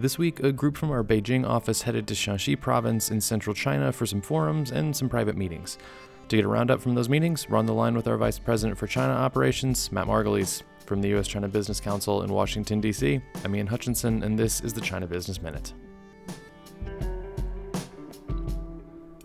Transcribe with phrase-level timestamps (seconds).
[0.00, 3.92] This week, a group from our Beijing office headed to Shanxi province in central China
[3.92, 5.76] for some forums and some private meetings.
[6.28, 8.78] To get a roundup from those meetings, we're on the line with our Vice President
[8.78, 10.62] for China Operations, Matt Margulies.
[10.86, 11.28] From the U.S.
[11.28, 15.42] China Business Council in Washington, D.C., I'm Ian Hutchinson, and this is the China Business
[15.42, 15.74] Minute.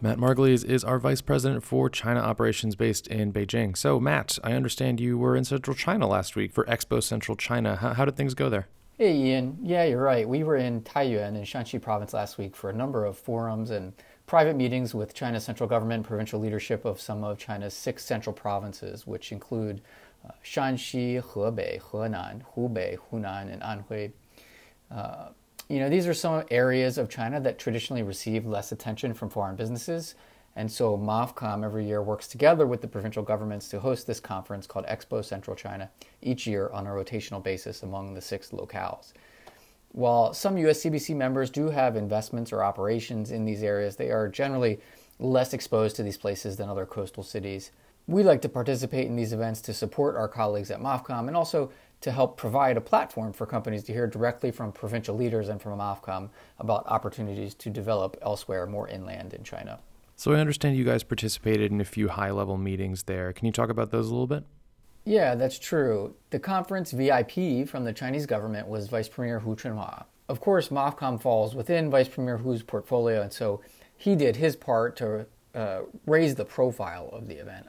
[0.00, 3.76] Matt Margulies is our vice president for China operations based in Beijing.
[3.76, 7.74] So, Matt, I understand you were in central China last week for Expo Central China.
[7.74, 8.68] How, how did things go there?
[9.00, 9.56] Hey, Ian.
[9.62, 10.28] Yeah, you're right.
[10.28, 13.94] We were in Taiyuan in Shanxi province last week for a number of forums and
[14.26, 18.34] private meetings with China's central government, and provincial leadership of some of China's six central
[18.34, 19.80] provinces, which include
[20.28, 24.12] uh, Shanxi, Hebei, Henan, Hubei, Hunan, and Anhui.
[24.90, 25.30] Uh,
[25.70, 29.56] you know, these are some areas of China that traditionally receive less attention from foreign
[29.56, 30.14] businesses.
[30.56, 34.66] And so MOFCOM every year works together with the provincial governments to host this conference
[34.66, 35.90] called Expo Central China
[36.22, 39.12] each year on a rotational basis among the six locales.
[39.92, 44.80] While some USCBC members do have investments or operations in these areas, they are generally
[45.18, 47.70] less exposed to these places than other coastal cities.
[48.06, 51.70] We like to participate in these events to support our colleagues at MOFCOM and also
[52.00, 55.78] to help provide a platform for companies to hear directly from provincial leaders and from
[55.78, 59.78] MOFCOM about opportunities to develop elsewhere, more inland in China.
[60.20, 63.32] So I understand you guys participated in a few high level meetings there.
[63.32, 64.44] Can you talk about those a little bit?
[65.06, 66.14] Yeah, that's true.
[66.28, 70.04] The conference VIP from the Chinese government was Vice Premier Hu Chunhua.
[70.28, 73.62] Of course, MOFCOM falls within Vice Premier Hu's portfolio, and so
[73.96, 77.68] he did his part to uh, raise the profile of the event.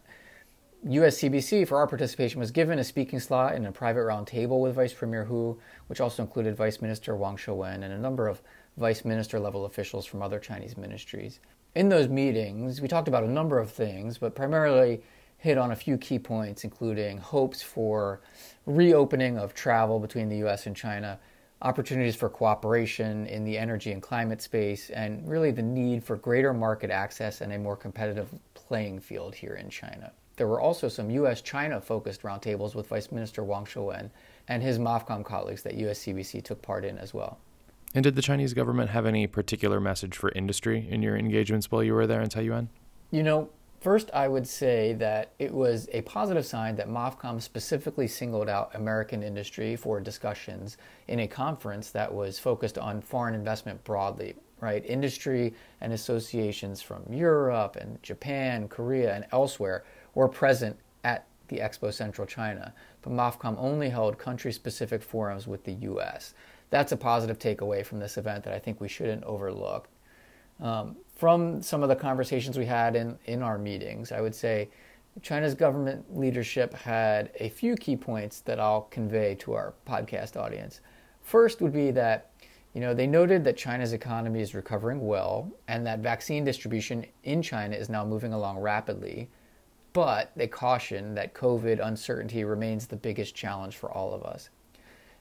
[0.85, 4.91] USCBC, for our participation, was given a speaking slot in a private roundtable with Vice
[4.91, 5.57] Premier Hu,
[5.87, 8.41] which also included Vice Minister Wang Shouwen and a number of
[8.75, 11.39] Vice Minister level officials from other Chinese ministries.
[11.73, 15.01] In those meetings, we talked about a number of things, but primarily
[15.37, 18.19] hit on a few key points, including hopes for
[18.65, 21.17] reopening of travel between the US and China,
[21.61, 26.53] opportunities for cooperation in the energy and climate space, and really the need for greater
[26.53, 30.11] market access and a more competitive playing field here in China.
[30.35, 31.41] There were also some U.S.
[31.41, 34.09] China focused roundtables with Vice Minister Wang Shouwen
[34.49, 37.37] and his MOFCOM colleagues that USCBC took part in as well.
[37.93, 41.83] And did the Chinese government have any particular message for industry in your engagements while
[41.83, 42.67] you were there in Taiyuan?
[43.11, 43.49] You know,
[43.81, 48.73] first I would say that it was a positive sign that MOFCOM specifically singled out
[48.75, 50.77] American industry for discussions
[51.09, 54.85] in a conference that was focused on foreign investment broadly, right?
[54.85, 59.83] Industry and associations from Europe and Japan, Korea, and elsewhere
[60.15, 65.65] were present at the Expo Central China, but MOFCOM only held country specific forums with
[65.65, 66.33] the US.
[66.71, 69.87] That's a positive takeaway from this event that I think we shouldn't overlook.
[70.59, 74.69] Um, from some of the conversations we had in, in our meetings, I would say
[75.21, 80.81] China's government leadership had a few key points that I'll convey to our podcast audience.
[81.21, 82.31] First would be that
[82.73, 87.41] you know, they noted that China's economy is recovering well and that vaccine distribution in
[87.41, 89.29] China is now moving along rapidly,
[89.91, 94.49] but they caution that COVID uncertainty remains the biggest challenge for all of us.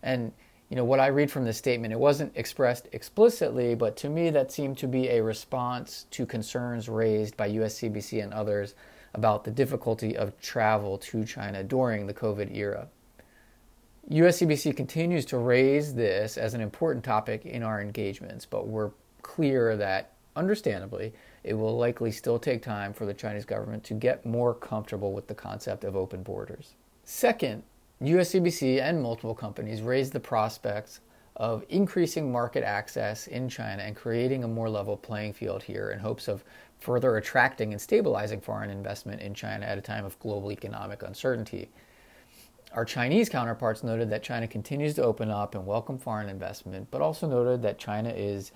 [0.04, 0.32] And
[0.70, 4.30] you know what I read from this statement, it wasn't expressed explicitly, but to me
[4.30, 8.76] that seemed to be a response to concerns raised by USCBC and others
[9.12, 12.86] about the difficulty of travel to China during the COVID era.
[14.08, 18.92] USCBC continues to raise this as an important topic in our engagements, but we're
[19.22, 24.24] clear that, understandably, it will likely still take time for the Chinese government to get
[24.24, 26.74] more comfortable with the concept of open borders.
[27.02, 27.64] Second,
[28.02, 31.00] USCBC and multiple companies raised the prospects
[31.36, 35.98] of increasing market access in China and creating a more level playing field here in
[35.98, 36.42] hopes of
[36.78, 41.68] further attracting and stabilizing foreign investment in China at a time of global economic uncertainty.
[42.72, 47.02] Our Chinese counterparts noted that China continues to open up and welcome foreign investment, but
[47.02, 48.52] also noted that China is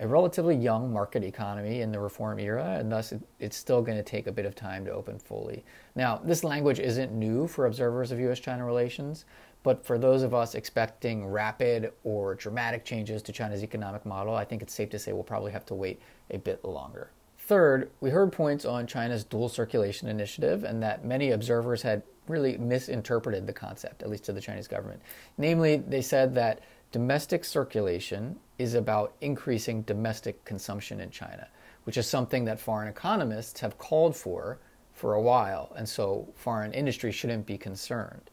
[0.00, 3.98] a relatively young market economy in the reform era, and thus it, it's still going
[3.98, 5.62] to take a bit of time to open fully.
[5.94, 9.26] Now, this language isn't new for observers of US China relations,
[9.62, 14.44] but for those of us expecting rapid or dramatic changes to China's economic model, I
[14.44, 16.00] think it's safe to say we'll probably have to wait
[16.30, 17.10] a bit longer.
[17.36, 22.56] Third, we heard points on China's dual circulation initiative and that many observers had really
[22.56, 25.02] misinterpreted the concept, at least to the Chinese government.
[25.36, 26.60] Namely, they said that
[26.92, 31.48] domestic circulation is about increasing domestic consumption in China,
[31.84, 34.58] which is something that foreign economists have called for
[34.92, 38.30] for a while, and so foreign industry shouldn't be concerned.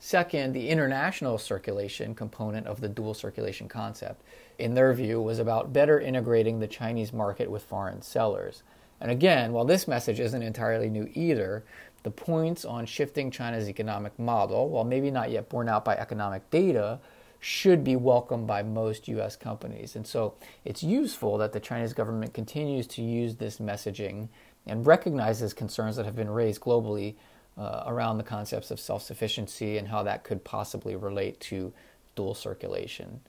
[0.00, 4.24] Second, the international circulation component of the dual circulation concept,
[4.58, 8.64] in their view, was about better integrating the Chinese market with foreign sellers.
[9.00, 11.62] And again, while this message isn't entirely new either,
[12.02, 16.50] the points on shifting China's economic model, while maybe not yet borne out by economic
[16.50, 16.98] data,
[17.44, 19.96] should be welcomed by most US companies.
[19.96, 20.34] And so
[20.64, 24.28] it's useful that the Chinese government continues to use this messaging
[24.64, 27.16] and recognizes concerns that have been raised globally
[27.58, 31.72] uh, around the concepts of self sufficiency and how that could possibly relate to
[32.14, 33.20] dual circulation.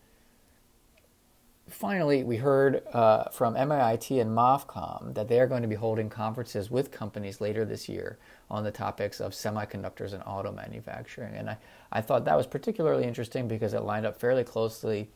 [1.69, 6.09] Finally, we heard uh, from MIIT and MOFCOM that they are going to be holding
[6.09, 8.17] conferences with companies later this year
[8.49, 11.33] on the topics of semiconductors and auto manufacturing.
[11.35, 11.57] And I,
[11.91, 15.09] I thought that was particularly interesting because it lined up fairly closely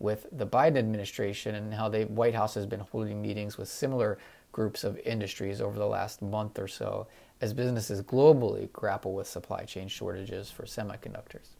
[0.00, 4.18] with the Biden administration and how the White House has been holding meetings with similar
[4.50, 7.06] groups of industries over the last month or so
[7.40, 11.56] as businesses globally grapple with supply chain shortages for semiconductors.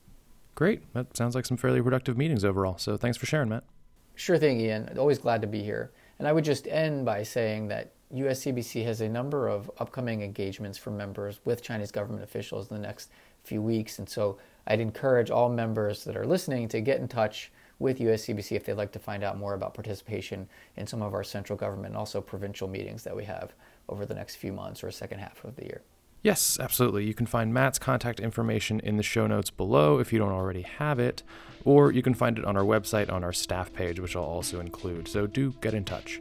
[0.56, 0.82] Great.
[0.92, 2.76] That sounds like some fairly productive meetings overall.
[2.76, 3.64] So thanks for sharing, Matt.
[4.14, 4.96] Sure thing, Ian.
[4.98, 5.90] Always glad to be here.
[6.18, 10.76] And I would just end by saying that USCBC has a number of upcoming engagements
[10.76, 13.10] for members with Chinese government officials in the next
[13.42, 13.98] few weeks.
[13.98, 18.52] And so I'd encourage all members that are listening to get in touch with USCBC
[18.52, 21.88] if they'd like to find out more about participation in some of our central government
[21.88, 23.54] and also provincial meetings that we have
[23.88, 25.82] over the next few months or second half of the year.
[26.22, 27.04] Yes, absolutely.
[27.04, 30.62] You can find Matt's contact information in the show notes below if you don't already
[30.62, 31.24] have it,
[31.64, 34.60] or you can find it on our website on our staff page, which I'll also
[34.60, 35.08] include.
[35.08, 36.20] So do get in touch.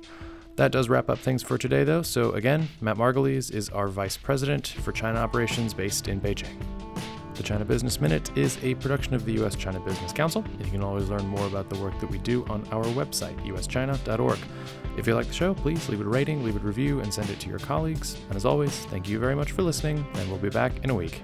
[0.56, 2.02] That does wrap up things for today, though.
[2.02, 6.81] So, again, Matt Margulies is our Vice President for China operations based in Beijing.
[7.42, 9.56] The China Business Minute is a production of the U.S.
[9.56, 12.46] China Business Council, and you can always learn more about the work that we do
[12.52, 14.38] on our website, uschina.org.
[14.96, 17.12] If you like the show, please leave it a rating, leave it a review, and
[17.12, 18.16] send it to your colleagues.
[18.28, 20.94] And as always, thank you very much for listening, and we'll be back in a
[20.94, 21.20] week.